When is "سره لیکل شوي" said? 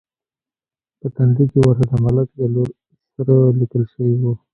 3.15-4.15